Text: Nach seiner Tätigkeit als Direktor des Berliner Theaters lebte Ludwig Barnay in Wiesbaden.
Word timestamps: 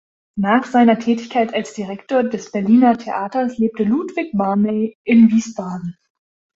Nach 0.39 0.65
seiner 0.65 0.97
Tätigkeit 0.97 1.53
als 1.53 1.75
Direktor 1.75 2.23
des 2.23 2.49
Berliner 2.51 2.97
Theaters 2.97 3.59
lebte 3.59 3.83
Ludwig 3.83 4.31
Barnay 4.35 4.97
in 5.03 5.29
Wiesbaden. 5.29 5.95